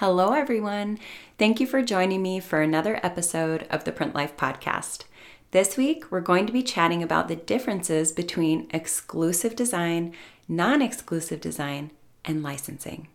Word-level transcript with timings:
Hello, 0.00 0.34
everyone. 0.34 0.98
Thank 1.38 1.58
you 1.58 1.66
for 1.66 1.80
joining 1.80 2.20
me 2.20 2.38
for 2.38 2.60
another 2.60 3.00
episode 3.02 3.66
of 3.70 3.84
the 3.84 3.92
Print 3.92 4.14
Life 4.14 4.36
Podcast. 4.36 5.04
This 5.52 5.78
week, 5.78 6.12
we're 6.12 6.20
going 6.20 6.44
to 6.44 6.52
be 6.52 6.62
chatting 6.62 7.02
about 7.02 7.28
the 7.28 7.36
differences 7.36 8.12
between 8.12 8.68
exclusive 8.74 9.56
design, 9.56 10.12
non 10.48 10.82
exclusive 10.82 11.40
design, 11.40 11.92
and 12.26 12.42
licensing. 12.42 13.08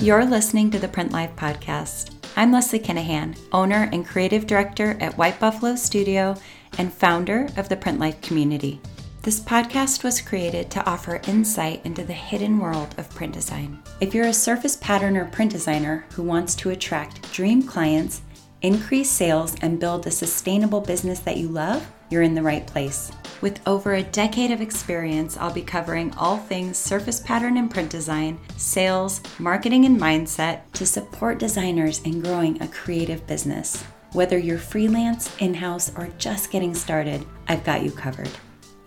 You're 0.00 0.24
listening 0.24 0.72
to 0.72 0.80
the 0.80 0.90
Print 0.92 1.12
Life 1.12 1.36
Podcast. 1.36 2.16
I'm 2.36 2.50
Leslie 2.50 2.80
Kinahan, 2.80 3.38
owner 3.52 3.88
and 3.92 4.04
creative 4.04 4.48
director 4.48 4.96
at 4.98 5.16
White 5.16 5.38
Buffalo 5.38 5.76
Studio 5.76 6.34
and 6.76 6.92
founder 6.92 7.46
of 7.56 7.68
the 7.68 7.76
Print 7.76 8.00
Life 8.00 8.20
community. 8.20 8.80
This 9.28 9.40
podcast 9.40 10.04
was 10.04 10.22
created 10.22 10.70
to 10.70 10.86
offer 10.88 11.20
insight 11.26 11.84
into 11.84 12.02
the 12.02 12.14
hidden 12.14 12.58
world 12.58 12.94
of 12.96 13.10
print 13.10 13.34
design. 13.34 13.82
If 14.00 14.14
you're 14.14 14.28
a 14.28 14.32
surface 14.32 14.76
pattern 14.76 15.18
or 15.18 15.26
print 15.26 15.52
designer 15.52 16.06
who 16.12 16.22
wants 16.22 16.54
to 16.54 16.70
attract 16.70 17.30
dream 17.30 17.62
clients, 17.62 18.22
increase 18.62 19.10
sales, 19.10 19.54
and 19.60 19.78
build 19.78 20.06
a 20.06 20.10
sustainable 20.10 20.80
business 20.80 21.20
that 21.20 21.36
you 21.36 21.48
love, 21.48 21.86
you're 22.08 22.22
in 22.22 22.34
the 22.34 22.42
right 22.42 22.66
place. 22.66 23.12
With 23.42 23.60
over 23.68 23.96
a 23.96 24.02
decade 24.02 24.50
of 24.50 24.62
experience, 24.62 25.36
I'll 25.36 25.52
be 25.52 25.60
covering 25.60 26.10
all 26.14 26.38
things 26.38 26.78
surface 26.78 27.20
pattern 27.20 27.58
and 27.58 27.70
print 27.70 27.90
design, 27.90 28.40
sales, 28.56 29.20
marketing, 29.38 29.84
and 29.84 30.00
mindset 30.00 30.60
to 30.72 30.86
support 30.86 31.38
designers 31.38 32.00
in 32.00 32.22
growing 32.22 32.62
a 32.62 32.68
creative 32.68 33.26
business. 33.26 33.82
Whether 34.12 34.38
you're 34.38 34.56
freelance, 34.56 35.36
in 35.36 35.52
house, 35.52 35.92
or 35.98 36.08
just 36.16 36.50
getting 36.50 36.74
started, 36.74 37.26
I've 37.46 37.62
got 37.62 37.82
you 37.82 37.90
covered. 37.90 38.30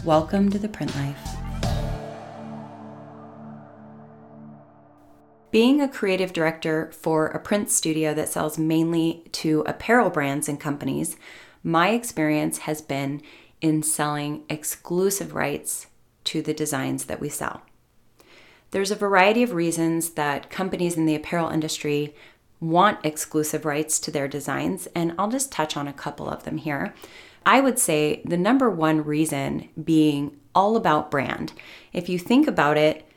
Welcome 0.03 0.49
to 0.49 0.57
the 0.57 0.67
print 0.67 0.95
life. 0.95 1.29
Being 5.51 5.79
a 5.79 5.87
creative 5.87 6.33
director 6.33 6.91
for 6.91 7.27
a 7.27 7.39
print 7.39 7.69
studio 7.69 8.15
that 8.15 8.27
sells 8.27 8.57
mainly 8.57 9.23
to 9.33 9.61
apparel 9.67 10.09
brands 10.09 10.49
and 10.49 10.59
companies, 10.59 11.17
my 11.63 11.89
experience 11.89 12.59
has 12.59 12.81
been 12.81 13.21
in 13.61 13.83
selling 13.83 14.43
exclusive 14.49 15.35
rights 15.35 15.85
to 16.23 16.41
the 16.41 16.53
designs 16.55 17.05
that 17.05 17.19
we 17.19 17.29
sell. 17.29 17.61
There's 18.71 18.89
a 18.89 18.95
variety 18.95 19.43
of 19.43 19.53
reasons 19.53 20.11
that 20.11 20.49
companies 20.49 20.97
in 20.97 21.05
the 21.05 21.13
apparel 21.13 21.49
industry 21.49 22.15
want 22.59 23.05
exclusive 23.05 23.65
rights 23.65 23.99
to 23.99 24.09
their 24.09 24.27
designs, 24.27 24.87
and 24.95 25.13
I'll 25.19 25.29
just 25.29 25.51
touch 25.51 25.77
on 25.77 25.87
a 25.87 25.93
couple 25.93 26.27
of 26.27 26.43
them 26.43 26.57
here. 26.57 26.95
I 27.45 27.61
would 27.61 27.79
say 27.79 28.21
the 28.25 28.37
number 28.37 28.69
one 28.69 29.03
reason 29.03 29.69
being 29.81 30.37
all 30.53 30.75
about 30.75 31.11
brand. 31.11 31.53
If 31.93 32.09
you 32.09 32.19
think 32.19 32.47
about 32.47 32.77
it, 32.77 33.07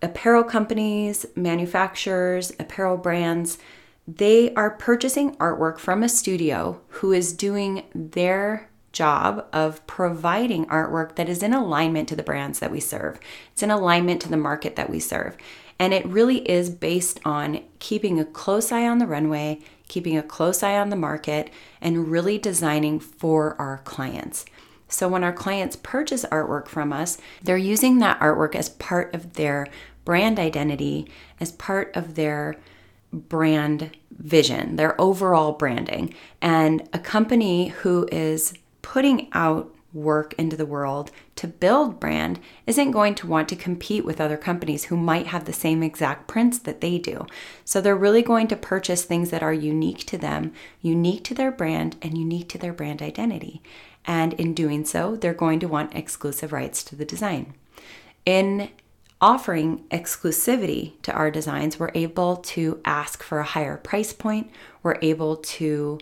apparel 0.00 0.44
companies, 0.44 1.26
manufacturers, 1.34 2.52
apparel 2.58 2.96
brands, 2.96 3.58
they 4.06 4.52
are 4.54 4.70
purchasing 4.70 5.34
artwork 5.36 5.78
from 5.78 6.02
a 6.02 6.08
studio 6.08 6.80
who 6.88 7.12
is 7.12 7.32
doing 7.32 7.84
their 7.94 8.68
job 8.92 9.46
of 9.52 9.84
providing 9.86 10.66
artwork 10.66 11.16
that 11.16 11.28
is 11.28 11.42
in 11.42 11.52
alignment 11.52 12.08
to 12.08 12.16
the 12.16 12.22
brands 12.22 12.60
that 12.60 12.70
we 12.70 12.80
serve. 12.80 13.18
It's 13.52 13.62
in 13.62 13.70
alignment 13.70 14.20
to 14.22 14.28
the 14.28 14.36
market 14.36 14.76
that 14.76 14.90
we 14.90 15.00
serve. 15.00 15.36
And 15.78 15.92
it 15.92 16.06
really 16.06 16.48
is 16.48 16.70
based 16.70 17.18
on 17.24 17.62
keeping 17.80 18.20
a 18.20 18.24
close 18.24 18.70
eye 18.70 18.86
on 18.86 18.98
the 18.98 19.06
runway, 19.06 19.60
keeping 19.94 20.18
a 20.18 20.22
close 20.24 20.64
eye 20.64 20.76
on 20.76 20.88
the 20.88 20.96
market, 20.96 21.50
and 21.80 22.08
really 22.08 22.36
designing 22.36 22.98
for 22.98 23.54
our 23.60 23.78
clients. 23.84 24.44
So 24.88 25.06
when 25.06 25.22
our 25.22 25.32
clients 25.32 25.76
purchase 25.76 26.24
artwork 26.32 26.66
from 26.66 26.92
us, 26.92 27.16
they're 27.44 27.56
using 27.56 28.00
that 28.00 28.18
artwork 28.18 28.56
as 28.56 28.70
part 28.70 29.14
of 29.14 29.34
their 29.34 29.68
brand 30.04 30.40
identity, 30.40 31.06
as 31.38 31.52
part 31.52 31.94
of 31.94 32.16
their 32.16 32.56
brand 33.12 33.96
vision, 34.10 34.74
their 34.74 35.00
overall 35.00 35.52
branding. 35.52 36.12
And 36.42 36.88
a 36.92 36.98
company 36.98 37.68
who 37.68 38.08
is 38.10 38.52
putting 38.82 39.28
out 39.32 39.73
work 39.94 40.34
into 40.34 40.56
the 40.56 40.66
world 40.66 41.10
to 41.36 41.46
build 41.46 42.00
brand 42.00 42.40
isn't 42.66 42.90
going 42.90 43.14
to 43.14 43.26
want 43.26 43.48
to 43.48 43.56
compete 43.56 44.04
with 44.04 44.20
other 44.20 44.36
companies 44.36 44.84
who 44.84 44.96
might 44.96 45.28
have 45.28 45.44
the 45.44 45.52
same 45.52 45.82
exact 45.82 46.26
prints 46.26 46.58
that 46.58 46.80
they 46.80 46.98
do. 46.98 47.24
So 47.64 47.80
they're 47.80 47.96
really 47.96 48.22
going 48.22 48.48
to 48.48 48.56
purchase 48.56 49.04
things 49.04 49.30
that 49.30 49.42
are 49.42 49.52
unique 49.52 50.04
to 50.06 50.18
them, 50.18 50.52
unique 50.82 51.24
to 51.24 51.34
their 51.34 51.52
brand, 51.52 51.96
and 52.02 52.18
unique 52.18 52.48
to 52.50 52.58
their 52.58 52.72
brand 52.72 53.00
identity. 53.00 53.62
And 54.04 54.34
in 54.34 54.52
doing 54.52 54.84
so, 54.84 55.16
they're 55.16 55.32
going 55.32 55.60
to 55.60 55.68
want 55.68 55.94
exclusive 55.94 56.52
rights 56.52 56.84
to 56.84 56.96
the 56.96 57.04
design. 57.06 57.54
In 58.26 58.70
offering 59.20 59.84
exclusivity 59.90 61.00
to 61.02 61.12
our 61.12 61.30
designs, 61.30 61.78
we're 61.78 61.90
able 61.94 62.36
to 62.36 62.80
ask 62.84 63.22
for 63.22 63.38
a 63.38 63.44
higher 63.44 63.76
price 63.76 64.12
point. 64.12 64.50
We're 64.82 64.98
able 65.00 65.36
to 65.36 65.98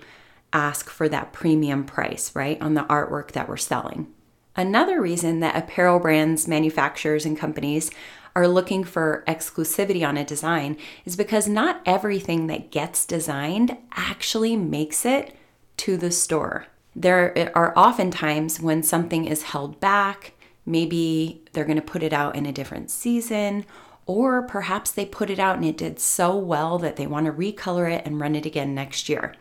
ask 0.52 0.88
for 0.90 1.08
that 1.08 1.32
premium 1.32 1.84
price, 1.84 2.34
right, 2.34 2.60
on 2.60 2.74
the 2.74 2.84
artwork 2.84 3.32
that 3.32 3.48
we're 3.48 3.56
selling. 3.56 4.08
Another 4.54 5.00
reason 5.00 5.40
that 5.40 5.56
apparel 5.56 5.98
brands, 5.98 6.46
manufacturers, 6.46 7.24
and 7.24 7.38
companies 7.38 7.90
are 8.34 8.48
looking 8.48 8.84
for 8.84 9.24
exclusivity 9.26 10.06
on 10.06 10.16
a 10.16 10.24
design 10.24 10.76
is 11.04 11.16
because 11.16 11.48
not 11.48 11.82
everything 11.84 12.46
that 12.46 12.70
gets 12.70 13.04
designed 13.04 13.76
actually 13.92 14.56
makes 14.56 15.04
it 15.04 15.36
to 15.78 15.96
the 15.96 16.10
store. 16.10 16.66
There 16.94 17.50
are 17.54 17.72
often 17.76 18.10
times 18.10 18.60
when 18.60 18.82
something 18.82 19.24
is 19.24 19.42
held 19.42 19.80
back, 19.80 20.34
maybe 20.66 21.42
they're 21.52 21.64
going 21.64 21.76
to 21.76 21.82
put 21.82 22.02
it 22.02 22.12
out 22.12 22.36
in 22.36 22.46
a 22.46 22.52
different 22.52 22.90
season, 22.90 23.64
or 24.06 24.42
perhaps 24.42 24.90
they 24.90 25.06
put 25.06 25.30
it 25.30 25.38
out 25.38 25.56
and 25.56 25.64
it 25.64 25.76
did 25.78 25.98
so 25.98 26.36
well 26.36 26.78
that 26.78 26.96
they 26.96 27.06
want 27.06 27.26
to 27.26 27.32
recolor 27.32 27.90
it 27.90 28.04
and 28.04 28.20
run 28.20 28.34
it 28.34 28.44
again 28.46 28.74
next 28.74 29.08
year. 29.08 29.34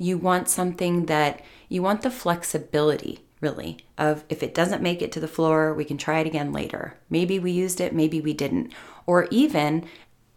You 0.00 0.16
want 0.16 0.48
something 0.48 1.06
that 1.06 1.42
you 1.68 1.82
want 1.82 2.00
the 2.00 2.10
flexibility 2.10 3.20
really 3.42 3.76
of 3.98 4.24
if 4.30 4.42
it 4.42 4.54
doesn't 4.54 4.82
make 4.82 5.02
it 5.02 5.12
to 5.12 5.20
the 5.20 5.28
floor, 5.28 5.74
we 5.74 5.84
can 5.84 5.98
try 5.98 6.20
it 6.20 6.26
again 6.26 6.52
later. 6.52 6.96
Maybe 7.10 7.38
we 7.38 7.50
used 7.50 7.82
it, 7.82 7.94
maybe 7.94 8.18
we 8.20 8.32
didn't. 8.32 8.72
Or 9.06 9.28
even 9.30 9.84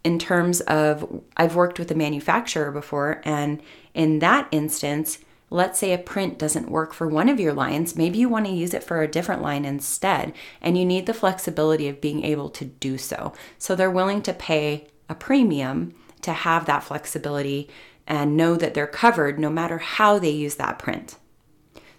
in 0.04 0.18
terms 0.18 0.60
of 0.62 1.22
I've 1.38 1.56
worked 1.56 1.78
with 1.78 1.90
a 1.90 1.94
manufacturer 1.94 2.70
before 2.70 3.22
and 3.24 3.62
in 3.94 4.18
that 4.18 4.48
instance, 4.50 5.18
let's 5.48 5.78
say 5.78 5.94
a 5.94 5.98
print 5.98 6.38
doesn't 6.38 6.70
work 6.70 6.92
for 6.92 7.08
one 7.08 7.30
of 7.30 7.40
your 7.40 7.54
lines, 7.54 7.96
maybe 7.96 8.18
you 8.18 8.28
want 8.28 8.44
to 8.44 8.52
use 8.52 8.74
it 8.74 8.84
for 8.84 9.00
a 9.00 9.08
different 9.08 9.40
line 9.40 9.64
instead, 9.64 10.34
and 10.60 10.76
you 10.76 10.84
need 10.84 11.06
the 11.06 11.14
flexibility 11.14 11.88
of 11.88 12.02
being 12.02 12.22
able 12.22 12.50
to 12.50 12.66
do 12.66 12.98
so. 12.98 13.32
So 13.58 13.74
they're 13.74 13.90
willing 13.90 14.20
to 14.22 14.34
pay 14.34 14.88
a 15.08 15.14
premium 15.14 15.94
to 16.22 16.32
have 16.32 16.66
that 16.66 16.82
flexibility 16.82 17.68
and 18.06 18.36
know 18.36 18.56
that 18.56 18.74
they're 18.74 18.86
covered 18.86 19.38
no 19.38 19.50
matter 19.50 19.78
how 19.78 20.18
they 20.18 20.30
use 20.30 20.56
that 20.56 20.78
print. 20.78 21.16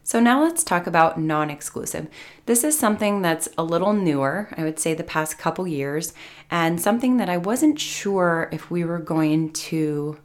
So, 0.04 0.20
now 0.20 0.44
let's 0.44 0.64
talk 0.64 0.86
about 0.86 1.20
non 1.20 1.50
exclusive. 1.50 2.08
This 2.46 2.64
is 2.64 2.78
something 2.78 3.24
that's 3.24 3.50
a 3.58 3.64
little 3.64 3.92
newer, 3.92 4.50
I 4.56 4.64
would 4.64 4.78
say 4.78 4.94
the 4.94 5.04
past 5.04 5.40
couple 5.40 5.68
years, 5.68 6.14
and 6.52 6.80
something 6.80 7.18
that 7.18 7.28
I 7.28 7.38
wasn't 7.38 7.80
sure 7.80 8.48
if 8.52 8.70
we 8.70 8.86
were 8.86 9.00
going 9.00 9.52
to 9.54 10.20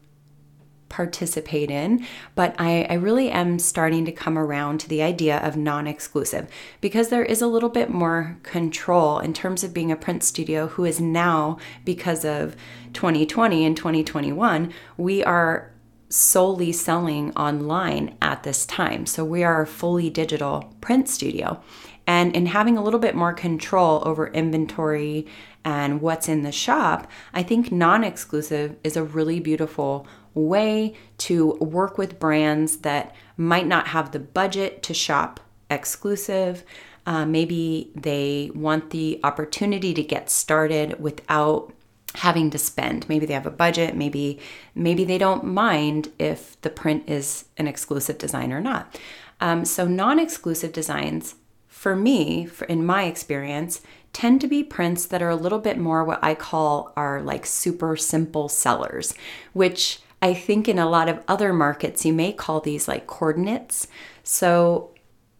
participate 0.91 1.71
in, 1.71 2.05
but 2.35 2.55
I, 2.59 2.87
I, 2.91 2.95
really 2.95 3.31
am 3.31 3.59
starting 3.59 4.05
to 4.05 4.13
come 4.13 4.37
around 4.37 4.81
to 4.81 4.89
the 4.89 5.03
idea 5.03 5.39
of 5.39 5.57
non 5.57 5.87
exclusive 5.87 6.51
because 6.83 7.09
there 7.09 7.25
is 7.25 7.41
a 7.41 7.47
little 7.47 7.71
bit 7.71 7.89
more 7.89 8.37
control 8.43 9.21
in 9.21 9.33
terms 9.33 9.65
of 9.65 9.73
being 9.73 9.91
a 9.91 9.97
print 9.97 10.23
studio 10.23 10.67
who 10.67 10.85
is 10.85 11.01
now, 11.01 11.59
because 11.85 12.25
of 12.25 12.57
2020 12.93 13.65
and 13.65 13.77
2021, 13.77 14.73
we 14.99 15.25
are 15.25 15.71
solely 16.11 16.73
selling 16.73 17.33
online 17.37 18.17
at 18.21 18.43
this 18.43 18.67
time. 18.67 19.07
So 19.07 19.25
we 19.25 19.45
are 19.45 19.63
a 19.63 19.67
fully 19.67 20.11
digital 20.11 20.75
print 20.81 21.09
studio. 21.09 21.63
And 22.07 22.35
in 22.35 22.47
having 22.47 22.77
a 22.77 22.83
little 22.83 22.99
bit 22.99 23.15
more 23.15 23.33
control 23.33 24.03
over 24.05 24.27
inventory 24.27 25.27
and 25.65 26.01
what's 26.01 26.29
in 26.29 26.43
the 26.43 26.51
shop, 26.51 27.09
I 27.33 27.45
think 27.45 27.71
non 27.71 28.03
exclusive 28.03 28.77
is 28.83 28.97
a 28.97 29.05
really 29.05 29.39
beautiful 29.39 30.07
way 30.35 30.95
to 31.19 31.53
work 31.55 31.99
with 31.99 32.19
brands 32.19 32.79
that 32.79 33.15
might 33.37 33.67
not 33.67 33.89
have 33.89 34.13
the 34.13 34.19
budget 34.19 34.83
to 34.85 34.95
shop 34.95 35.41
exclusive. 35.71 36.65
Uh, 37.07 37.25
maybe 37.25 37.91
they 37.95 38.51
want 38.55 38.91
the 38.91 39.21
opportunity 39.25 39.95
to 39.95 40.03
get 40.03 40.31
started 40.31 41.01
without 41.01 41.73
having 42.17 42.51
to 42.51 42.59
spend. 42.59 43.09
Maybe 43.09 43.27
they 43.27 43.35
have 43.35 43.47
a 43.47 43.51
budget. 43.51 43.97
Maybe 43.97 44.39
maybe 44.75 45.05
they 45.05 45.19
don't 45.19 45.45
mind 45.45 46.13
if 46.19 46.61
the 46.63 46.71
print 46.71 47.09
is 47.09 47.47
an 47.57 47.67
exclusive 47.67 48.19
design 48.19 48.53
or 48.53 48.61
not. 48.61 48.99
Um, 49.41 49.65
so 49.65 49.87
non-exclusive 49.87 50.73
designs 50.73 51.37
for 51.69 51.97
me 51.97 52.45
for, 52.45 52.67
in 52.67 52.85
my 52.85 53.05
experience 53.05 53.81
tend 54.13 54.41
to 54.41 54.49
be 54.49 54.63
prints 54.63 55.07
that 55.07 55.23
are 55.23 55.31
a 55.31 55.37
little 55.37 55.61
bit 55.61 55.79
more 55.79 56.05
what 56.05 56.23
i 56.23 56.35
call 56.35 56.93
are 56.95 57.23
like 57.23 57.47
super 57.47 57.97
simple 57.97 58.51
sellers 58.51 59.15
which 59.55 60.01
I 60.23 60.35
think 60.35 60.69
in 60.69 60.79
a 60.79 60.89
lot 60.89 61.09
of 61.09 61.23
other 61.27 61.53
markets, 61.53 62.05
you 62.05 62.13
may 62.13 62.33
call 62.33 62.61
these 62.61 62.87
like 62.87 63.07
coordinates. 63.07 63.89
So, 64.23 64.91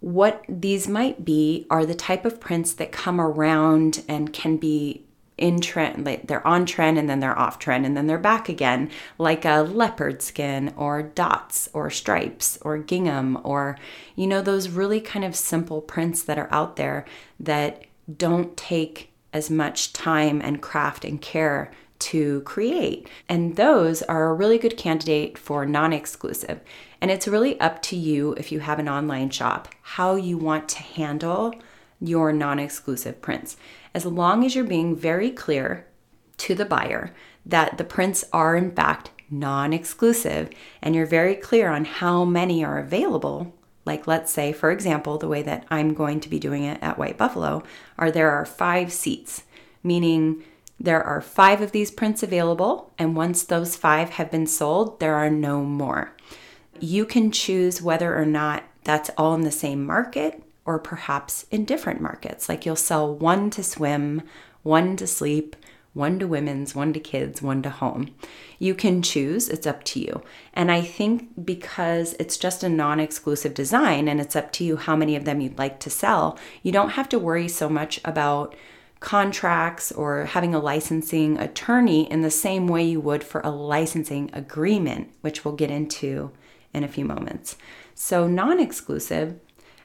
what 0.01 0.43
these 0.49 0.89
might 0.89 1.27
be 1.27 1.67
are 1.69 1.85
the 1.85 1.95
type 1.95 2.25
of 2.25 2.41
prints 2.41 2.73
that 2.75 2.91
come 2.91 3.21
around 3.21 4.03
and 4.09 4.33
can 4.33 4.57
be 4.57 5.05
in 5.37 5.61
trend, 5.61 6.05
like 6.05 6.27
they're 6.27 6.47
on 6.47 6.67
trend 6.67 6.99
and 6.99 7.09
then 7.09 7.21
they're 7.21 7.39
off 7.39 7.59
trend 7.59 7.85
and 7.85 7.97
then 7.97 8.07
they're 8.07 8.19
back 8.19 8.49
again, 8.49 8.91
like 9.19 9.45
a 9.45 9.63
leopard 9.63 10.23
skin 10.23 10.73
or 10.77 11.03
dots 11.03 11.69
or 11.73 11.91
stripes 11.91 12.59
or 12.63 12.79
gingham 12.79 13.39
or, 13.43 13.77
you 14.17 14.27
know, 14.27 14.43
those 14.43 14.69
really 14.69 15.01
kind 15.01 15.25
of 15.25 15.35
simple 15.35 15.81
prints 15.81 16.23
that 16.23 16.39
are 16.39 16.53
out 16.53 16.77
there 16.77 17.07
that 17.39 17.85
don't 18.17 18.57
take 18.57 19.13
as 19.33 19.51
much 19.51 19.93
time 19.93 20.41
and 20.43 20.61
craft 20.61 21.05
and 21.05 21.21
care 21.21 21.71
to 22.01 22.41
create. 22.43 23.09
And 23.29 23.57
those 23.57 24.03
are 24.03 24.31
a 24.31 24.35
really 24.35 24.59
good 24.59 24.77
candidate 24.77 25.39
for 25.39 25.65
non 25.65 25.93
exclusive. 25.93 26.61
And 27.01 27.11
it's 27.11 27.29
really 27.29 27.59
up 27.61 27.81
to 27.83 27.97
you 27.97 28.35
if 28.35 28.53
you 28.53 28.61
have 28.61 28.79
an 28.79 28.89
online 28.89 29.31
shop 29.31 29.69
how 29.83 30.15
you 30.15 30.37
want 30.37 30.69
to 30.71 30.79
handle 30.83 31.55
your 32.01 32.33
non 32.33 32.59
exclusive 32.59 33.21
prints. 33.21 33.57
As 33.95 34.07
long 34.07 34.45
as 34.45 34.55
you're 34.55 34.65
being 34.65 34.97
very 34.97 35.31
clear 35.31 35.87
to 36.39 36.55
the 36.55 36.65
buyer 36.65 37.13
that 37.45 37.79
the 37.79 37.85
prints 37.85 38.25
are, 38.33 38.57
in 38.57 38.71
fact, 38.71 39.11
non 39.31 39.73
exclusive 39.73 40.51
and 40.83 40.95
you're 40.95 41.07
very 41.07 41.35
clear 41.35 41.71
on 41.71 41.85
how 41.85 42.25
many 42.25 42.65
are 42.65 42.79
available. 42.79 43.55
Like, 43.87 44.07
let's 44.07 44.31
say, 44.31 44.53
for 44.53 44.71
example, 44.71 45.19
the 45.19 45.29
way 45.29 45.43
that 45.43 45.67
I'm 45.71 45.95
going 45.95 46.21
to 46.21 46.29
be 46.29 46.39
doing 46.39 46.65
it 46.65 46.79
at 46.83 46.99
White 46.99 47.17
Buffalo 47.17 47.63
are 47.99 48.11
there 48.11 48.31
are 48.31 48.45
five 48.45 48.93
seats, 48.93 49.45
meaning 49.83 50.45
there 50.81 51.03
are 51.03 51.21
five 51.21 51.61
of 51.61 51.73
these 51.73 51.91
prints 51.91 52.23
available, 52.23 52.91
and 52.99 53.15
once 53.15 53.45
those 53.45 53.77
five 53.77 54.11
have 54.11 54.31
been 54.31 54.47
sold, 54.47 54.99
there 54.99 55.15
are 55.15 55.29
no 55.29 55.63
more. 55.63 56.17
You 56.81 57.05
can 57.05 57.31
choose 57.31 57.83
whether 57.83 58.17
or 58.17 58.25
not 58.25 58.65
that's 58.85 59.11
all 59.19 59.35
in 59.35 59.43
the 59.43 59.51
same 59.51 59.85
market 59.85 60.43
or 60.65 60.79
perhaps 60.79 61.45
in 61.51 61.67
different 61.67 62.01
markets. 62.01 62.49
Like 62.49 62.65
you'll 62.65 62.77
sell 62.77 63.15
one 63.15 63.51
to 63.51 63.63
swim, 63.63 64.23
one 64.63 64.97
to 64.97 65.07
sleep, 65.07 65.55
one 65.93 66.19
to 66.19 66.27
women's, 66.27 66.75
one 66.75 66.95
to 66.95 67.01
kids, 67.01 67.43
one 67.43 67.63
to 67.63 67.71
home. 67.71 68.15
You 68.59 68.75
can 68.75 69.03
choose, 69.03 69.49
it's 69.49 69.67
up 69.67 69.85
to 69.85 70.01
you. 70.01 70.23
And 70.55 70.71
I 70.71 70.81
think 70.81 71.45
because 71.45 72.15
it's 72.19 72.37
just 72.37 72.63
a 72.63 72.69
non 72.69 73.01
exclusive 73.01 73.53
design 73.53 74.09
and 74.09 74.21
it's 74.21 74.37
up 74.37 74.53
to 74.53 74.65
you 74.65 74.77
how 74.77 74.97
many 74.97 75.15
of 75.15 75.25
them 75.25 75.41
you'd 75.41 75.59
like 75.59 75.79
to 75.81 75.91
sell, 75.91 76.39
you 76.63 76.73
don't 76.73 76.91
have 76.91 77.09
to 77.11 77.19
worry 77.19 77.49
so 77.49 77.69
much 77.69 78.01
about 78.05 78.55
contracts 79.01 79.91
or 79.91 80.27
having 80.27 80.55
a 80.55 80.61
licensing 80.61 81.39
attorney 81.39 82.11
in 82.11 82.21
the 82.23 82.31
same 82.31 82.67
way 82.69 82.85
you 82.85 83.01
would 83.01 83.25
for 83.25 83.41
a 83.41 83.51
licensing 83.51 84.31
agreement, 84.33 85.11
which 85.23 85.45
we'll 85.45 85.55
get 85.55 85.71
into 85.71 86.31
in 86.73 86.85
a 86.85 86.89
few 86.89 87.05
moments. 87.05 87.57
So, 87.95 88.27
non 88.29 88.61
exclusive 88.61 89.41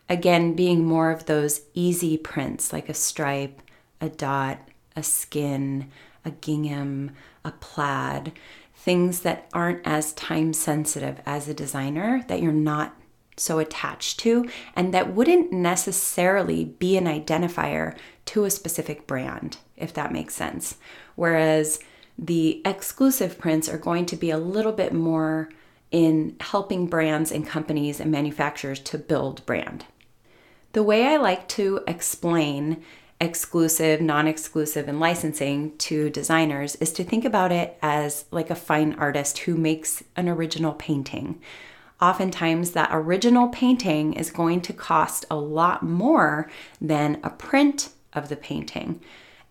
Again, 0.07 0.53
being 0.53 0.85
more 0.85 1.11
of 1.11 1.25
those 1.25 1.61
easy 1.73 2.17
prints 2.17 2.71
like 2.71 2.89
a 2.89 2.93
stripe, 2.93 3.61
a 3.99 4.09
dot, 4.09 4.59
a 4.95 5.01
skin, 5.01 5.91
a 6.23 6.31
gingham, 6.31 7.11
a 7.43 7.51
plaid, 7.51 8.31
things 8.75 9.21
that 9.21 9.47
aren't 9.51 9.85
as 9.85 10.13
time 10.13 10.53
sensitive 10.53 11.21
as 11.25 11.47
a 11.47 11.55
designer 11.55 12.23
that 12.27 12.41
you're 12.41 12.51
not 12.51 12.95
so 13.37 13.59
attached 13.59 14.19
to 14.19 14.49
and 14.75 14.93
that 14.93 15.13
wouldn't 15.13 15.51
necessarily 15.51 16.65
be 16.65 16.97
an 16.97 17.05
identifier 17.05 17.95
to 18.25 18.45
a 18.45 18.49
specific 18.49 19.05
brand, 19.07 19.57
if 19.77 19.93
that 19.93 20.11
makes 20.11 20.33
sense. 20.33 20.77
Whereas 21.15 21.79
the 22.17 22.61
exclusive 22.65 23.37
prints 23.37 23.67
are 23.69 23.77
going 23.77 24.05
to 24.07 24.15
be 24.15 24.31
a 24.31 24.37
little 24.37 24.71
bit 24.71 24.93
more 24.93 25.49
in 25.91 26.35
helping 26.39 26.87
brands 26.87 27.31
and 27.31 27.45
companies 27.45 27.99
and 27.99 28.11
manufacturers 28.11 28.79
to 28.79 28.97
build 28.97 29.45
brand. 29.45 29.85
The 30.73 30.83
way 30.83 31.05
I 31.05 31.17
like 31.17 31.47
to 31.49 31.81
explain 31.87 32.83
exclusive, 33.21 34.01
non 34.01 34.27
exclusive, 34.27 34.87
and 34.87 34.99
licensing 34.99 35.77
to 35.77 36.09
designers 36.09 36.75
is 36.75 36.91
to 36.93 37.03
think 37.03 37.23
about 37.23 37.51
it 37.51 37.77
as 37.81 38.25
like 38.31 38.49
a 38.49 38.55
fine 38.55 38.93
artist 38.95 39.39
who 39.39 39.55
makes 39.55 40.03
an 40.15 40.27
original 40.27 40.73
painting. 40.73 41.41
Oftentimes, 42.01 42.71
that 42.71 42.89
original 42.91 43.47
painting 43.47 44.13
is 44.13 44.29
going 44.31 44.61
to 44.61 44.73
cost 44.73 45.25
a 45.31 45.35
lot 45.35 45.81
more 45.81 46.49
than 46.81 47.19
a 47.23 47.29
print 47.29 47.89
of 48.13 48.29
the 48.29 48.35
painting. 48.35 49.01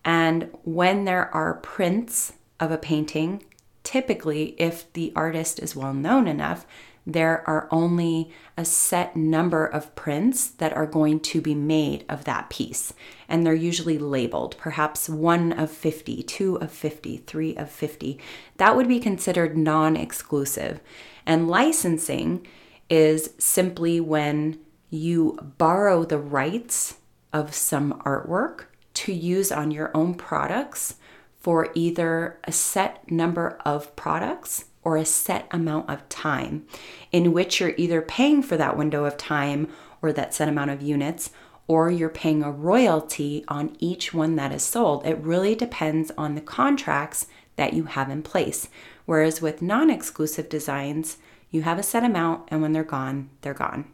And 0.03 0.49
when 0.63 1.05
there 1.05 1.33
are 1.33 1.55
prints 1.55 2.33
of 2.59 2.71
a 2.71 2.77
painting, 2.77 3.43
typically, 3.83 4.55
if 4.59 4.91
the 4.93 5.11
artist 5.15 5.59
is 5.59 5.75
well 5.75 5.93
known 5.93 6.27
enough, 6.27 6.67
there 7.07 7.47
are 7.47 7.67
only 7.71 8.31
a 8.57 8.65
set 8.65 9.15
number 9.15 9.65
of 9.65 9.95
prints 9.95 10.47
that 10.47 10.73
are 10.73 10.87
going 10.87 11.19
to 11.19 11.39
be 11.39 11.53
made 11.53 12.03
of 12.09 12.25
that 12.25 12.49
piece. 12.49 12.93
And 13.27 13.45
they're 13.45 13.53
usually 13.53 13.99
labeled, 13.99 14.55
perhaps 14.57 15.07
one 15.07 15.51
of 15.53 15.69
50, 15.69 16.23
two 16.23 16.55
of 16.55 16.71
50, 16.71 17.17
three 17.17 17.55
of 17.55 17.69
50. 17.69 18.19
That 18.57 18.75
would 18.75 18.87
be 18.87 18.99
considered 18.99 19.57
non 19.57 19.95
exclusive. 19.95 20.79
And 21.25 21.47
licensing 21.47 22.45
is 22.89 23.31
simply 23.37 23.99
when 23.99 24.59
you 24.89 25.53
borrow 25.57 26.03
the 26.03 26.19
rights 26.19 26.97
of 27.33 27.53
some 27.53 28.01
artwork 28.05 28.65
to 28.93 29.13
use 29.13 29.51
on 29.51 29.71
your 29.71 29.91
own 29.93 30.13
products 30.13 30.95
for 31.39 31.69
either 31.75 32.39
a 32.45 32.51
set 32.51 33.09
number 33.11 33.59
of 33.65 33.95
products 33.95 34.65
or 34.83 34.97
a 34.97 35.05
set 35.05 35.47
amount 35.51 35.89
of 35.89 36.07
time 36.09 36.65
in 37.11 37.33
which 37.33 37.59
you're 37.59 37.73
either 37.77 38.01
paying 38.01 38.41
for 38.41 38.55
that 38.55 38.77
window 38.77 39.05
of 39.05 39.17
time 39.17 39.67
or 40.01 40.13
that 40.13 40.33
set 40.33 40.47
amount 40.47 40.71
of 40.71 40.81
units 40.81 41.31
or 41.67 41.89
you're 41.89 42.09
paying 42.09 42.43
a 42.43 42.51
royalty 42.51 43.43
on 43.47 43.75
each 43.79 44.13
one 44.13 44.35
that 44.35 44.51
is 44.51 44.63
sold. 44.63 45.05
It 45.05 45.17
really 45.17 45.55
depends 45.55 46.11
on 46.17 46.35
the 46.35 46.41
contracts 46.41 47.27
that 47.55 47.73
you 47.73 47.85
have 47.85 48.09
in 48.09 48.21
place. 48.21 48.69
Whereas 49.05 49.41
with 49.41 49.61
non 49.61 49.89
exclusive 49.89 50.49
designs, 50.49 51.17
you 51.51 51.61
have 51.61 51.79
a 51.79 51.83
set 51.83 52.03
amount, 52.03 52.47
and 52.49 52.61
when 52.61 52.73
they're 52.73 52.83
gone, 52.83 53.29
they're 53.41 53.53
gone. 53.53 53.85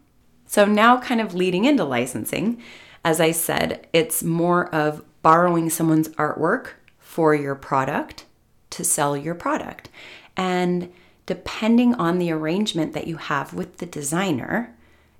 So, 0.45 0.65
now 0.65 0.99
kind 0.99 1.21
of 1.21 1.33
leading 1.33 1.65
into 1.65 1.83
licensing, 1.83 2.61
as 3.03 3.19
I 3.19 3.31
said, 3.31 3.87
it's 3.93 4.23
more 4.23 4.73
of 4.73 5.03
borrowing 5.21 5.69
someone's 5.69 6.09
artwork 6.09 6.71
for 6.99 7.35
your 7.35 7.55
product 7.55 8.25
to 8.71 8.83
sell 8.83 9.15
your 9.15 9.35
product. 9.35 9.89
And 10.35 10.91
depending 11.25 11.93
on 11.95 12.17
the 12.17 12.31
arrangement 12.31 12.93
that 12.93 13.07
you 13.07 13.17
have 13.17 13.53
with 13.53 13.77
the 13.77 13.85
designer, 13.85 14.75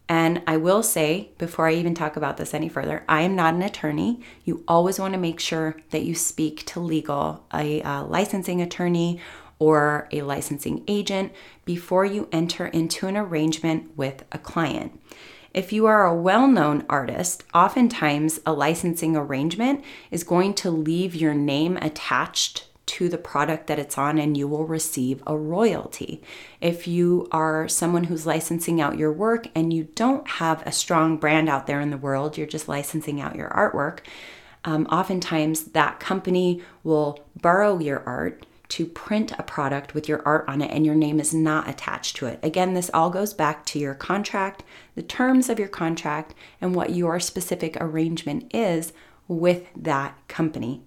and 0.09 0.41
I 0.45 0.57
will 0.57 0.83
say, 0.83 1.29
before 1.37 1.67
I 1.67 1.73
even 1.75 1.93
talk 1.95 2.17
about 2.17 2.35
this 2.35 2.53
any 2.53 2.67
further, 2.67 3.03
I 3.07 3.21
am 3.21 3.33
not 3.33 3.53
an 3.53 3.61
attorney. 3.61 4.19
You 4.43 4.63
always 4.67 4.99
want 4.99 5.13
to 5.13 5.19
make 5.19 5.39
sure 5.39 5.77
that 5.91 6.03
you 6.03 6.15
speak 6.15 6.65
to 6.65 6.81
legal, 6.81 7.45
a, 7.53 7.81
a 7.81 8.03
licensing 8.03 8.61
attorney 8.61 9.21
or 9.61 10.07
a 10.11 10.23
licensing 10.23 10.83
agent 10.87 11.31
before 11.65 12.03
you 12.03 12.27
enter 12.31 12.65
into 12.65 13.05
an 13.05 13.15
arrangement 13.15 13.95
with 13.95 14.25
a 14.31 14.39
client. 14.39 14.99
If 15.53 15.71
you 15.71 15.85
are 15.85 16.03
a 16.03 16.15
well 16.15 16.47
known 16.47 16.83
artist, 16.89 17.43
oftentimes 17.53 18.39
a 18.43 18.53
licensing 18.53 19.15
arrangement 19.15 19.83
is 20.09 20.23
going 20.23 20.55
to 20.55 20.71
leave 20.71 21.13
your 21.13 21.35
name 21.35 21.77
attached 21.77 22.69
to 22.87 23.07
the 23.07 23.19
product 23.19 23.67
that 23.67 23.77
it's 23.77 23.99
on 23.99 24.17
and 24.17 24.35
you 24.35 24.47
will 24.47 24.65
receive 24.65 25.21
a 25.27 25.37
royalty. 25.37 26.23
If 26.59 26.87
you 26.87 27.27
are 27.31 27.67
someone 27.67 28.05
who's 28.05 28.25
licensing 28.25 28.81
out 28.81 28.97
your 28.97 29.13
work 29.13 29.47
and 29.53 29.71
you 29.71 29.89
don't 29.93 30.27
have 30.27 30.65
a 30.65 30.71
strong 30.71 31.17
brand 31.17 31.49
out 31.49 31.67
there 31.67 31.81
in 31.81 31.91
the 31.91 31.97
world, 31.97 32.35
you're 32.35 32.47
just 32.47 32.67
licensing 32.67 33.21
out 33.21 33.35
your 33.35 33.49
artwork, 33.49 33.99
um, 34.65 34.87
oftentimes 34.87 35.65
that 35.65 35.99
company 35.99 36.63
will 36.83 37.23
borrow 37.39 37.77
your 37.77 38.01
art 38.07 38.45
to 38.71 38.85
print 38.85 39.33
a 39.37 39.43
product 39.43 39.93
with 39.93 40.07
your 40.07 40.21
art 40.25 40.45
on 40.47 40.61
it 40.61 40.71
and 40.71 40.85
your 40.85 40.95
name 40.95 41.19
is 41.19 41.33
not 41.33 41.67
attached 41.67 42.15
to 42.15 42.25
it. 42.25 42.39
Again, 42.41 42.73
this 42.73 42.89
all 42.93 43.09
goes 43.09 43.33
back 43.33 43.65
to 43.65 43.79
your 43.79 43.93
contract, 43.93 44.63
the 44.95 45.01
terms 45.01 45.49
of 45.49 45.59
your 45.59 45.67
contract, 45.67 46.33
and 46.61 46.73
what 46.73 46.95
your 46.95 47.19
specific 47.19 47.75
arrangement 47.81 48.49
is 48.55 48.93
with 49.27 49.65
that 49.75 50.15
company. 50.29 50.83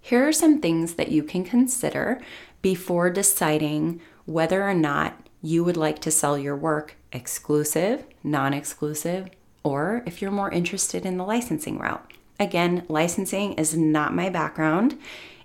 Here 0.00 0.26
are 0.26 0.32
some 0.32 0.60
things 0.60 0.94
that 0.94 1.12
you 1.12 1.22
can 1.22 1.44
consider 1.44 2.20
before 2.60 3.08
deciding 3.08 4.00
whether 4.24 4.68
or 4.68 4.74
not 4.74 5.28
you 5.40 5.62
would 5.62 5.76
like 5.76 6.00
to 6.00 6.10
sell 6.10 6.36
your 6.36 6.56
work 6.56 6.96
exclusive, 7.12 8.04
non 8.24 8.52
exclusive, 8.52 9.28
or 9.62 10.02
if 10.06 10.20
you're 10.20 10.32
more 10.32 10.50
interested 10.50 11.06
in 11.06 11.18
the 11.18 11.24
licensing 11.24 11.78
route. 11.78 12.12
Again, 12.40 12.84
licensing 12.88 13.52
is 13.52 13.76
not 13.76 14.12
my 14.12 14.28
background. 14.28 14.98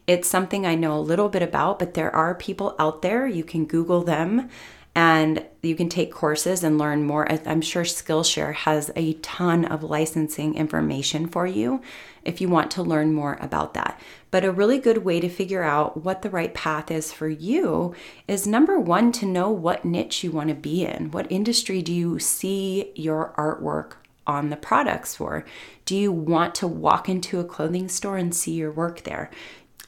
It's 0.08 0.30
something 0.30 0.66
I 0.66 0.76
know 0.76 0.98
a 0.98 1.00
little 1.00 1.28
bit 1.28 1.42
about, 1.42 1.80
but 1.80 1.94
there 1.94 2.16
are 2.16 2.34
people 2.34 2.76
out 2.80 3.02
there, 3.02 3.28
you 3.28 3.44
can 3.44 3.66
Google 3.66 4.04
them 4.04 4.50
and 4.96 5.46
you 5.62 5.76
can 5.76 5.90
take 5.90 6.12
courses 6.12 6.64
and 6.64 6.80
learn 6.80 7.04
more. 7.04 7.30
I'm 7.30 7.62
sure 7.62 7.84
Skillshare 7.84 8.56
has 8.56 8.90
a 8.96 9.14
ton 9.16 9.66
of 9.66 9.84
licensing 9.84 10.56
information 10.56 11.28
for 11.28 11.46
you 11.46 11.82
if 12.24 12.42
you 12.42 12.50
want 12.50 12.72
to 12.72 12.82
learn 12.82 13.14
more 13.14 13.38
about 13.40 13.76
that. 13.76 14.00
But 14.32 14.44
a 14.44 14.52
really 14.52 14.80
good 14.80 15.06
way 15.06 15.20
to 15.20 15.30
figure 15.30 15.62
out 15.62 16.04
what 16.04 16.24
the 16.24 16.32
right 16.32 16.52
path 16.52 16.90
is 16.90 17.14
for 17.14 17.28
you 17.28 17.94
is 18.28 18.48
number 18.48 18.80
one, 18.80 19.12
to 19.12 19.28
know 19.28 19.52
what 19.52 19.86
niche 19.86 20.24
you 20.24 20.32
want 20.32 20.50
to 20.50 20.56
be 20.56 20.84
in. 20.84 21.12
What 21.12 21.32
industry 21.32 21.84
do 21.84 21.94
you 21.94 22.18
see 22.18 22.92
your 22.96 23.36
artwork 23.38 23.98
on 24.26 24.50
the 24.50 24.58
products 24.58 25.16
for? 25.16 25.46
Do 25.86 25.96
you 25.96 26.12
want 26.12 26.56
to 26.56 26.68
walk 26.68 27.08
into 27.08 27.40
a 27.40 27.46
clothing 27.46 27.88
store 27.88 28.18
and 28.18 28.34
see 28.34 28.54
your 28.54 28.72
work 28.72 29.04
there? 29.04 29.30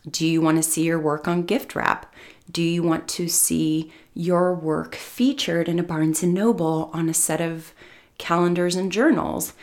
Do 0.10 0.26
you 0.26 0.42
want 0.42 0.58
to 0.58 0.64
see 0.64 0.84
your 0.84 1.00
work 1.00 1.28
on 1.28 1.44
gift 1.44 1.76
wrap? 1.76 2.14
Do 2.52 2.62
you 2.62 2.82
want 2.84 3.08
to 3.10 3.28
see 3.28 3.92
your 4.14 4.54
work 4.54 4.96
featured 4.96 5.68
in 5.68 5.80
a 5.80 5.84
Barnes 5.84 6.24
and 6.24 6.34
Noble 6.34 6.90
on 6.94 7.10
a 7.10 7.14
set 7.14 7.42
of 7.42 7.74
calendars 8.18 8.76
and 8.76 8.92
journals? 8.92 9.54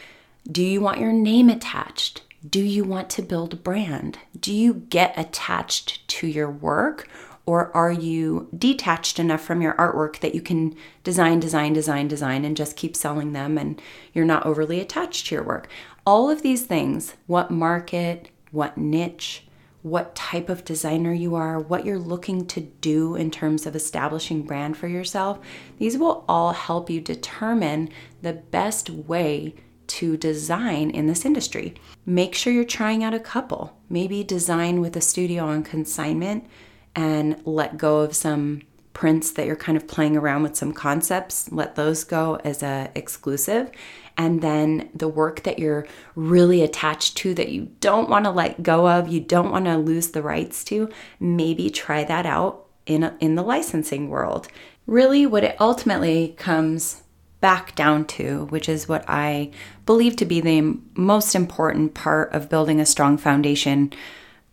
Do 0.50 0.62
you 0.62 0.80
want 0.80 1.00
your 1.00 1.12
name 1.12 1.48
attached? 1.48 2.22
Do 2.48 2.60
you 2.60 2.84
want 2.84 3.10
to 3.10 3.22
build 3.22 3.54
a 3.54 3.56
brand? 3.56 4.18
Do 4.38 4.52
you 4.52 4.74
get 4.74 5.18
attached 5.18 6.06
to 6.08 6.26
your 6.26 6.50
work 6.50 7.08
or 7.46 7.74
are 7.76 7.92
you 7.92 8.48
detached 8.56 9.18
enough 9.18 9.40
from 9.40 9.62
your 9.62 9.74
artwork 9.74 10.18
that 10.18 10.34
you 10.34 10.40
can 10.40 10.76
design, 11.04 11.38
design, 11.38 11.72
design, 11.72 12.08
design, 12.08 12.44
and 12.44 12.56
just 12.56 12.76
keep 12.76 12.96
selling 12.96 13.32
them 13.32 13.56
and 13.56 13.80
you're 14.12 14.24
not 14.24 14.44
overly 14.44 14.80
attached 14.80 15.26
to 15.26 15.36
your 15.36 15.44
work? 15.44 15.68
All 16.04 16.28
of 16.28 16.42
these 16.42 16.64
things 16.64 17.14
what 17.26 17.50
market, 17.50 18.30
what 18.50 18.76
niche, 18.76 19.45
what 19.86 20.16
type 20.16 20.48
of 20.48 20.64
designer 20.64 21.12
you 21.12 21.36
are, 21.36 21.60
what 21.60 21.84
you're 21.84 21.96
looking 21.96 22.44
to 22.44 22.60
do 22.60 23.14
in 23.14 23.30
terms 23.30 23.66
of 23.66 23.76
establishing 23.76 24.42
brand 24.42 24.76
for 24.76 24.88
yourself, 24.88 25.38
these 25.78 25.96
will 25.96 26.24
all 26.28 26.52
help 26.52 26.90
you 26.90 27.00
determine 27.00 27.88
the 28.20 28.32
best 28.32 28.90
way 28.90 29.54
to 29.86 30.16
design 30.16 30.90
in 30.90 31.06
this 31.06 31.24
industry. 31.24 31.72
Make 32.04 32.34
sure 32.34 32.52
you're 32.52 32.64
trying 32.64 33.04
out 33.04 33.14
a 33.14 33.20
couple. 33.20 33.78
Maybe 33.88 34.24
design 34.24 34.80
with 34.80 34.96
a 34.96 35.00
studio 35.00 35.44
on 35.44 35.62
consignment 35.62 36.48
and 36.96 37.40
let 37.44 37.78
go 37.78 38.00
of 38.00 38.16
some 38.16 38.62
prints 38.92 39.30
that 39.30 39.46
you're 39.46 39.54
kind 39.54 39.76
of 39.76 39.86
playing 39.86 40.16
around 40.16 40.42
with 40.42 40.56
some 40.56 40.72
concepts 40.72 41.52
let 41.52 41.74
those 41.74 42.02
go 42.02 42.36
as 42.44 42.62
a 42.62 42.90
exclusive 42.94 43.70
and 44.18 44.40
then 44.40 44.88
the 44.94 45.08
work 45.08 45.42
that 45.42 45.58
you're 45.58 45.86
really 46.14 46.62
attached 46.62 47.16
to 47.18 47.34
that 47.34 47.50
you 47.50 47.68
don't 47.80 48.08
want 48.08 48.24
to 48.24 48.30
let 48.30 48.62
go 48.62 48.88
of 48.88 49.08
you 49.08 49.20
don't 49.20 49.50
want 49.50 49.66
to 49.66 49.76
lose 49.76 50.08
the 50.08 50.22
rights 50.22 50.64
to 50.64 50.88
maybe 51.20 51.70
try 51.70 52.04
that 52.04 52.26
out 52.26 52.66
in 52.86 53.12
in 53.20 53.34
the 53.34 53.42
licensing 53.42 54.08
world. 54.08 54.48
Really 54.86 55.26
what 55.26 55.44
it 55.44 55.60
ultimately 55.60 56.34
comes 56.38 57.02
back 57.40 57.74
down 57.74 58.04
to 58.04 58.46
which 58.46 58.68
is 58.68 58.88
what 58.88 59.04
i 59.08 59.50
believe 59.84 60.16
to 60.16 60.24
be 60.24 60.40
the 60.40 60.78
most 60.94 61.34
important 61.34 61.92
part 61.92 62.32
of 62.32 62.48
building 62.48 62.80
a 62.80 62.86
strong 62.86 63.18
foundation 63.18 63.92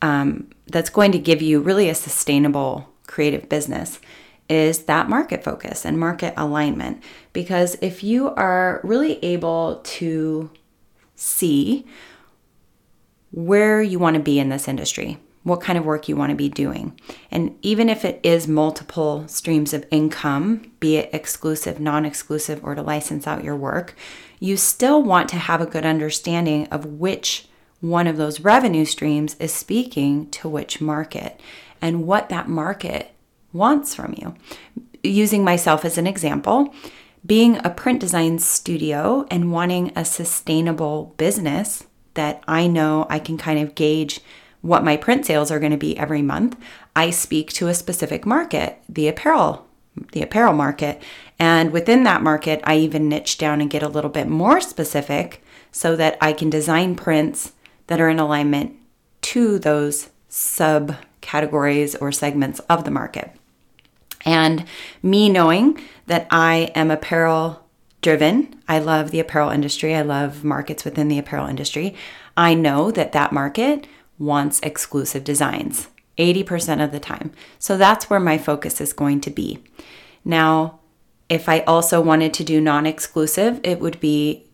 um, 0.01 0.49
that's 0.67 0.89
going 0.89 1.11
to 1.13 1.17
give 1.17 1.41
you 1.41 1.61
really 1.61 1.87
a 1.87 1.95
sustainable 1.95 2.89
creative 3.07 3.47
business 3.47 3.99
is 4.53 4.83
that 4.83 5.09
market 5.09 5.43
focus 5.43 5.85
and 5.85 5.99
market 5.99 6.33
alignment. 6.37 7.03
Because 7.33 7.75
if 7.81 8.03
you 8.03 8.29
are 8.29 8.79
really 8.83 9.23
able 9.23 9.81
to 9.83 10.49
see 11.15 11.85
where 13.31 13.81
you 13.81 13.99
want 13.99 14.15
to 14.15 14.21
be 14.21 14.39
in 14.39 14.49
this 14.49 14.67
industry, 14.67 15.17
what 15.43 15.61
kind 15.61 15.77
of 15.77 15.85
work 15.85 16.07
you 16.07 16.15
want 16.15 16.29
to 16.29 16.35
be 16.35 16.49
doing. 16.49 16.97
And 17.29 17.57
even 17.61 17.89
if 17.89 18.05
it 18.05 18.19
is 18.23 18.47
multiple 18.47 19.27
streams 19.27 19.73
of 19.73 19.85
income, 19.91 20.71
be 20.79 20.95
it 20.97 21.09
exclusive, 21.13 21.79
non 21.79 22.05
exclusive, 22.05 22.63
or 22.63 22.75
to 22.75 22.81
license 22.81 23.27
out 23.27 23.43
your 23.43 23.55
work, 23.55 23.95
you 24.39 24.55
still 24.55 25.03
want 25.03 25.29
to 25.29 25.35
have 25.35 25.61
a 25.61 25.65
good 25.65 25.85
understanding 25.85 26.67
of 26.67 26.85
which 26.85 27.47
one 27.81 28.07
of 28.07 28.15
those 28.15 28.39
revenue 28.39 28.85
streams 28.85 29.35
is 29.39 29.53
speaking 29.53 30.29
to 30.29 30.47
which 30.47 30.79
market 30.79 31.39
and 31.81 32.07
what 32.07 32.29
that 32.29 32.47
market 32.47 33.11
wants 33.53 33.95
from 33.95 34.15
you. 34.17 34.35
Using 35.03 35.43
myself 35.43 35.85
as 35.85 35.97
an 35.97 36.07
example, 36.07 36.73
being 37.25 37.57
a 37.63 37.69
print 37.69 37.99
design 37.99 38.39
studio 38.39 39.25
and 39.29 39.51
wanting 39.51 39.91
a 39.95 40.03
sustainable 40.03 41.13
business 41.17 41.85
that 42.15 42.43
I 42.47 42.67
know 42.67 43.07
I 43.09 43.19
can 43.19 43.37
kind 43.37 43.59
of 43.59 43.75
gauge 43.75 44.19
what 44.61 44.83
my 44.83 44.97
print 44.97 45.25
sales 45.25 45.51
are 45.51 45.59
going 45.59 45.71
to 45.71 45.77
be 45.77 45.97
every 45.97 46.21
month, 46.21 46.57
I 46.95 47.09
speak 47.09 47.51
to 47.53 47.67
a 47.67 47.73
specific 47.73 48.25
market, 48.25 48.81
the 48.87 49.07
apparel 49.07 49.67
the 50.11 50.21
apparel 50.21 50.53
market. 50.53 51.01
And 51.39 51.71
within 51.71 52.03
that 52.03 52.21
market, 52.21 52.61
I 52.63 52.77
even 52.77 53.09
niche 53.09 53.37
down 53.37 53.61
and 53.61 53.69
get 53.69 53.83
a 53.83 53.87
little 53.87 54.09
bit 54.09 54.27
more 54.27 54.61
specific 54.61 55.43
so 55.71 55.95
that 55.95 56.17
I 56.21 56.33
can 56.33 56.49
design 56.49 56.95
prints 56.95 57.53
that 57.87 57.99
are 57.99 58.09
in 58.09 58.19
alignment 58.19 58.75
to 59.21 59.59
those 59.59 60.09
subcategories 60.29 61.95
or 61.99 62.11
segments 62.11 62.59
of 62.61 62.85
the 62.85 62.91
market. 62.91 63.31
And 64.25 64.65
me 65.01 65.29
knowing 65.29 65.81
that 66.07 66.27
I 66.31 66.71
am 66.75 66.91
apparel 66.91 67.65
driven, 68.01 68.61
I 68.67 68.79
love 68.79 69.11
the 69.11 69.19
apparel 69.19 69.49
industry, 69.49 69.95
I 69.95 70.01
love 70.01 70.43
markets 70.43 70.85
within 70.85 71.07
the 71.07 71.19
apparel 71.19 71.47
industry. 71.47 71.95
I 72.35 72.53
know 72.53 72.91
that 72.91 73.11
that 73.13 73.31
market 73.31 73.87
wants 74.19 74.59
exclusive 74.61 75.23
designs 75.23 75.87
80% 76.17 76.83
of 76.83 76.91
the 76.91 76.99
time. 76.99 77.31
So 77.57 77.77
that's 77.77 78.09
where 78.09 78.19
my 78.19 78.37
focus 78.37 78.79
is 78.79 78.93
going 78.93 79.21
to 79.21 79.31
be. 79.31 79.63
Now, 80.23 80.79
if 81.29 81.49
I 81.49 81.61
also 81.61 82.01
wanted 82.01 82.33
to 82.35 82.43
do 82.43 82.61
non 82.61 82.85
exclusive, 82.85 83.59
it 83.63 83.79
would 83.79 83.99
be 83.99 84.45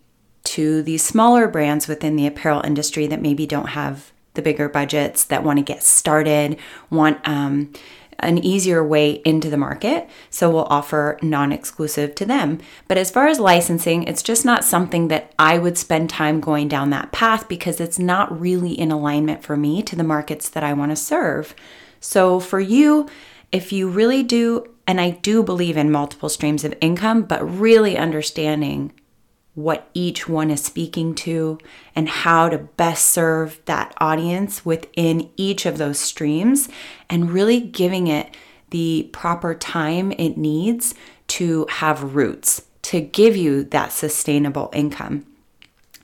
to 0.46 0.82
these 0.82 1.04
smaller 1.04 1.48
brands 1.48 1.88
within 1.88 2.16
the 2.16 2.28
apparel 2.28 2.62
industry 2.62 3.08
that 3.08 3.22
maybe 3.22 3.46
don't 3.46 3.70
have 3.70 4.12
the 4.36 4.42
bigger 4.42 4.70
budgets, 4.70 5.26
that 5.26 5.44
want 5.44 5.58
to 5.58 5.64
get 5.64 5.84
started, 5.84 6.58
want 6.90 7.20
um, 7.28 7.74
an 8.22 8.38
easier 8.38 8.84
way 8.84 9.22
into 9.26 9.50
the 9.50 9.58
market. 9.58 10.10
So 10.30 10.50
we'll 10.50 10.66
offer 10.66 11.18
non 11.22 11.52
exclusive 11.52 12.16
to 12.16 12.26
them. 12.26 12.60
But 12.88 12.98
as 12.98 13.12
far 13.12 13.28
as 13.28 13.40
licensing, 13.40 14.04
it's 14.04 14.24
just 14.24 14.46
not 14.46 14.64
something 14.64 15.08
that 15.10 15.34
I 15.38 15.58
would 15.58 15.78
spend 15.78 16.10
time 16.10 16.40
going 16.40 16.68
down 16.68 16.90
that 16.92 17.12
path 17.12 17.48
because 17.48 17.80
it's 17.80 18.00
not 18.00 18.40
really 18.40 18.72
in 18.72 18.92
alignment 18.92 19.44
for 19.44 19.58
me 19.58 19.82
to 19.84 19.96
the 19.96 20.04
markets 20.04 20.50
that 20.50 20.64
I 20.64 20.74
want 20.74 20.92
to 20.92 20.96
serve. 20.96 21.56
So 22.00 22.40
for 22.40 22.60
you, 22.60 23.08
if 23.52 23.72
you 23.72 23.90
really 23.90 24.24
do, 24.24 24.66
and 24.86 25.02
I 25.02 25.12
do 25.12 25.44
believe 25.44 25.78
in 25.78 25.92
multiple 25.92 26.30
streams 26.30 26.64
of 26.64 26.74
income, 26.82 27.24
but 27.24 27.44
really 27.44 27.98
understanding 27.98 28.92
what 29.63 29.89
each 29.94 30.28
one 30.28 30.50
is 30.50 30.63
speaking 30.63 31.13
to 31.13 31.58
and 31.96 32.10
how 32.10 32.50
to 32.50 32.58
best 32.58 33.06
serve 33.08 33.60
that 33.66 33.94
audience 33.98 34.66
within 34.66 35.30
each 35.36 35.66
of 35.66 35.78
those 35.78 36.00
streams 36.00 36.70
and 37.10 37.32
really 37.32 37.60
giving 37.60 38.08
it 38.08 38.36
the 38.72 39.10
proper 39.12 39.54
time 39.54 40.12
it 40.13 40.38
needs 40.38 40.94
to 41.28 41.66
have 41.70 42.16
roots 42.16 42.63
to 42.82 43.01
give 43.01 43.36
you 43.36 43.63
that 43.66 43.92
sustainable 43.92 44.70
income. 44.74 45.25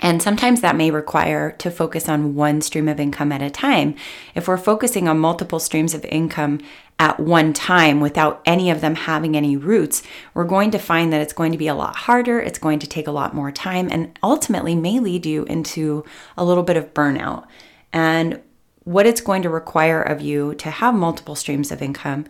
And 0.01 0.21
sometimes 0.21 0.61
that 0.61 0.75
may 0.75 0.91
require 0.91 1.51
to 1.53 1.71
focus 1.71 2.09
on 2.09 2.35
one 2.35 2.61
stream 2.61 2.87
of 2.87 2.99
income 2.99 3.31
at 3.31 3.41
a 3.41 3.49
time. 3.49 3.95
If 4.35 4.47
we're 4.47 4.57
focusing 4.57 5.07
on 5.07 5.19
multiple 5.19 5.59
streams 5.59 5.93
of 5.93 6.03
income 6.05 6.59
at 6.97 7.19
one 7.19 7.51
time 7.51 7.99
without 7.99 8.41
any 8.45 8.69
of 8.69 8.81
them 8.81 8.95
having 8.95 9.35
any 9.35 9.57
roots, 9.57 10.01
we're 10.33 10.45
going 10.45 10.71
to 10.71 10.79
find 10.79 11.11
that 11.11 11.21
it's 11.21 11.33
going 11.33 11.51
to 11.51 11.57
be 11.57 11.67
a 11.67 11.75
lot 11.75 11.95
harder, 11.95 12.39
it's 12.39 12.59
going 12.59 12.79
to 12.79 12.87
take 12.87 13.07
a 13.07 13.11
lot 13.11 13.35
more 13.35 13.51
time, 13.51 13.89
and 13.91 14.17
ultimately 14.23 14.75
may 14.75 14.99
lead 14.99 15.25
you 15.25 15.43
into 15.45 16.05
a 16.37 16.45
little 16.45 16.63
bit 16.63 16.77
of 16.77 16.93
burnout. 16.93 17.45
And 17.91 18.41
what 18.85 19.05
it's 19.05 19.21
going 19.21 19.41
to 19.41 19.49
require 19.49 20.01
of 20.01 20.21
you 20.21 20.55
to 20.55 20.69
have 20.69 20.93
multiple 20.93 21.35
streams 21.35 21.71
of 21.71 21.81
income 21.81 22.25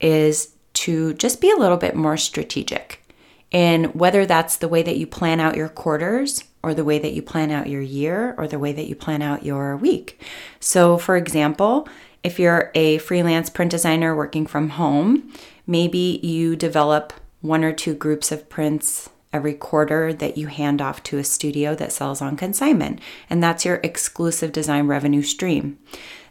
is 0.00 0.54
to 0.74 1.14
just 1.14 1.40
be 1.40 1.50
a 1.50 1.56
little 1.56 1.76
bit 1.76 1.94
more 1.94 2.16
strategic 2.16 3.02
in 3.50 3.84
whether 3.84 4.26
that's 4.26 4.56
the 4.56 4.68
way 4.68 4.82
that 4.82 4.96
you 4.96 5.06
plan 5.06 5.38
out 5.38 5.56
your 5.56 5.68
quarters 5.68 6.44
or 6.62 6.74
the 6.74 6.84
way 6.84 6.98
that 6.98 7.12
you 7.12 7.22
plan 7.22 7.50
out 7.50 7.68
your 7.68 7.82
year 7.82 8.34
or 8.38 8.48
the 8.48 8.58
way 8.58 8.72
that 8.72 8.88
you 8.88 8.94
plan 8.94 9.22
out 9.22 9.44
your 9.44 9.76
week. 9.76 10.20
So, 10.58 10.96
for 10.96 11.16
example, 11.16 11.88
if 12.22 12.38
you're 12.38 12.70
a 12.74 12.98
freelance 12.98 13.50
print 13.50 13.70
designer 13.70 14.14
working 14.14 14.46
from 14.46 14.70
home, 14.70 15.32
maybe 15.66 16.20
you 16.22 16.56
develop 16.56 17.12
one 17.40 17.64
or 17.64 17.72
two 17.72 17.94
groups 17.94 18.30
of 18.30 18.48
prints 18.48 19.10
every 19.32 19.54
quarter 19.54 20.12
that 20.12 20.36
you 20.36 20.46
hand 20.46 20.80
off 20.80 21.02
to 21.02 21.18
a 21.18 21.24
studio 21.24 21.74
that 21.74 21.92
sells 21.92 22.20
on 22.20 22.36
consignment, 22.36 23.00
and 23.30 23.42
that's 23.42 23.64
your 23.64 23.80
exclusive 23.82 24.52
design 24.52 24.86
revenue 24.86 25.22
stream. 25.22 25.78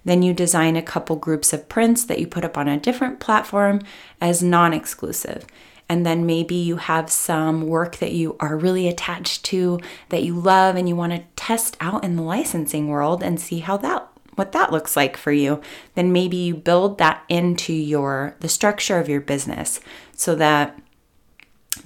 Then 0.05 0.23
you 0.23 0.33
design 0.33 0.75
a 0.75 0.81
couple 0.81 1.15
groups 1.15 1.53
of 1.53 1.69
prints 1.69 2.03
that 2.05 2.19
you 2.19 2.27
put 2.27 2.45
up 2.45 2.57
on 2.57 2.67
a 2.67 2.79
different 2.79 3.19
platform 3.19 3.81
as 4.19 4.41
non 4.41 4.73
exclusive 4.73 5.45
and 5.91 6.05
then 6.05 6.25
maybe 6.25 6.55
you 6.55 6.77
have 6.77 7.11
some 7.11 7.67
work 7.67 7.97
that 7.97 8.13
you 8.13 8.37
are 8.39 8.55
really 8.55 8.87
attached 8.87 9.43
to 9.43 9.77
that 10.07 10.23
you 10.23 10.33
love 10.33 10.77
and 10.77 10.87
you 10.87 10.95
want 10.95 11.11
to 11.11 11.21
test 11.35 11.75
out 11.81 12.01
in 12.05 12.15
the 12.15 12.21
licensing 12.21 12.87
world 12.87 13.21
and 13.21 13.41
see 13.41 13.59
how 13.59 13.75
that 13.75 14.07
what 14.41 14.51
that 14.53 14.71
looks 14.71 14.97
like 14.97 15.15
for 15.15 15.31
you 15.31 15.61
then 15.93 16.11
maybe 16.11 16.35
you 16.35 16.55
build 16.55 16.97
that 16.97 17.23
into 17.29 17.71
your 17.71 18.35
the 18.39 18.49
structure 18.49 18.99
of 18.99 19.07
your 19.07 19.21
business 19.21 19.79
so 20.15 20.33
that 20.33 20.75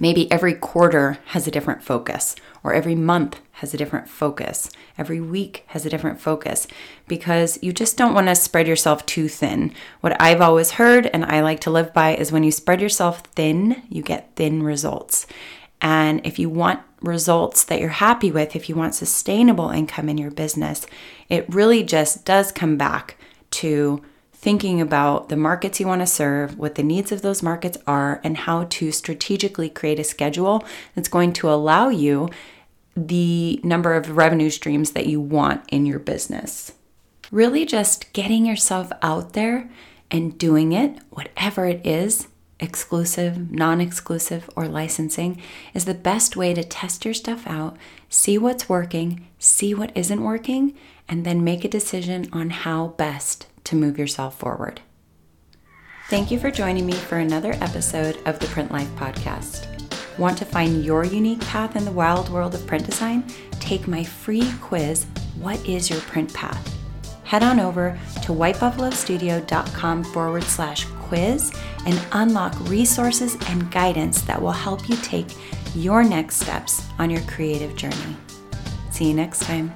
maybe 0.00 0.30
every 0.32 0.54
quarter 0.54 1.18
has 1.26 1.46
a 1.46 1.50
different 1.50 1.82
focus 1.82 2.34
or 2.64 2.72
every 2.72 2.94
month 2.94 3.40
has 3.52 3.72
a 3.72 3.76
different 3.76 4.08
focus. 4.08 4.68
Every 4.98 5.20
week 5.20 5.64
has 5.68 5.86
a 5.86 5.88
different 5.88 6.20
focus 6.20 6.66
because 7.08 7.58
you 7.62 7.72
just 7.72 7.96
don't 7.96 8.12
want 8.12 8.26
to 8.26 8.34
spread 8.34 8.68
yourself 8.68 9.06
too 9.06 9.28
thin. 9.28 9.72
What 10.02 10.20
I've 10.20 10.42
always 10.42 10.72
heard 10.72 11.06
and 11.06 11.24
I 11.24 11.40
like 11.40 11.60
to 11.60 11.70
live 11.70 11.94
by 11.94 12.16
is 12.16 12.32
when 12.32 12.42
you 12.42 12.50
spread 12.50 12.82
yourself 12.82 13.20
thin, 13.34 13.82
you 13.88 14.02
get 14.02 14.34
thin 14.36 14.62
results. 14.62 15.26
And 15.80 16.24
if 16.26 16.38
you 16.38 16.48
want 16.48 16.80
results 17.02 17.64
that 17.64 17.80
you're 17.80 17.90
happy 17.90 18.30
with, 18.30 18.56
if 18.56 18.68
you 18.68 18.74
want 18.74 18.94
sustainable 18.94 19.70
income 19.70 20.08
in 20.08 20.18
your 20.18 20.30
business, 20.30 20.86
it 21.28 21.52
really 21.52 21.82
just 21.82 22.24
does 22.24 22.50
come 22.52 22.76
back 22.76 23.16
to 23.52 24.02
thinking 24.32 24.80
about 24.80 25.28
the 25.28 25.36
markets 25.36 25.80
you 25.80 25.86
want 25.86 26.02
to 26.02 26.06
serve, 26.06 26.58
what 26.58 26.76
the 26.76 26.82
needs 26.82 27.10
of 27.10 27.22
those 27.22 27.42
markets 27.42 27.78
are, 27.86 28.20
and 28.22 28.36
how 28.38 28.64
to 28.64 28.92
strategically 28.92 29.68
create 29.68 29.98
a 29.98 30.04
schedule 30.04 30.64
that's 30.94 31.08
going 31.08 31.32
to 31.32 31.50
allow 31.50 31.88
you 31.88 32.28
the 32.96 33.60
number 33.62 33.94
of 33.94 34.16
revenue 34.16 34.50
streams 34.50 34.92
that 34.92 35.06
you 35.06 35.20
want 35.20 35.62
in 35.68 35.84
your 35.84 35.98
business. 35.98 36.72
Really, 37.30 37.66
just 37.66 38.12
getting 38.12 38.46
yourself 38.46 38.90
out 39.02 39.32
there 39.32 39.68
and 40.10 40.38
doing 40.38 40.72
it, 40.72 40.98
whatever 41.10 41.66
it 41.66 41.84
is 41.84 42.28
exclusive, 42.60 43.50
non 43.50 43.80
exclusive, 43.80 44.48
or 44.56 44.68
licensing 44.68 45.40
is 45.74 45.84
the 45.84 45.94
best 45.94 46.36
way 46.36 46.54
to 46.54 46.64
test 46.64 47.04
your 47.04 47.14
stuff 47.14 47.46
out, 47.46 47.76
see 48.08 48.38
what's 48.38 48.68
working, 48.68 49.26
see 49.38 49.74
what 49.74 49.92
isn't 49.94 50.22
working, 50.22 50.74
and 51.08 51.24
then 51.24 51.44
make 51.44 51.64
a 51.64 51.68
decision 51.68 52.28
on 52.32 52.50
how 52.50 52.88
best 52.88 53.46
to 53.64 53.76
move 53.76 53.98
yourself 53.98 54.38
forward. 54.38 54.80
Thank 56.08 56.30
you 56.30 56.38
for 56.38 56.50
joining 56.50 56.86
me 56.86 56.92
for 56.92 57.18
another 57.18 57.52
episode 57.60 58.18
of 58.26 58.38
the 58.38 58.46
Print 58.46 58.70
Life 58.70 58.90
Podcast. 58.96 59.66
Want 60.18 60.38
to 60.38 60.44
find 60.44 60.84
your 60.84 61.04
unique 61.04 61.40
path 61.40 61.76
in 61.76 61.84
the 61.84 61.90
wild 61.90 62.30
world 62.30 62.54
of 62.54 62.66
print 62.66 62.86
design? 62.86 63.24
Take 63.58 63.86
my 63.88 64.02
free 64.04 64.50
quiz, 64.62 65.04
What 65.40 65.64
is 65.68 65.90
Your 65.90 66.00
Print 66.02 66.32
Path? 66.32 66.74
Head 67.24 67.42
on 67.42 67.58
over 67.58 67.98
to 68.22 68.32
whitebuffalostudio.com 68.32 70.04
forward 70.04 70.44
slash 70.44 70.86
quiz 71.08 71.52
and 71.86 72.00
unlock 72.12 72.54
resources 72.68 73.36
and 73.48 73.70
guidance 73.70 74.22
that 74.22 74.40
will 74.40 74.52
help 74.52 74.88
you 74.88 74.96
take 74.96 75.28
your 75.74 76.02
next 76.02 76.36
steps 76.36 76.86
on 76.98 77.10
your 77.10 77.22
creative 77.22 77.76
journey. 77.76 78.16
See 78.90 79.08
you 79.08 79.14
next 79.14 79.40
time. 79.40 79.74